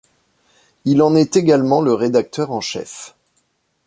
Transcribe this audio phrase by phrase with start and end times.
[0.83, 3.15] Il en est également le rédacteur en chef.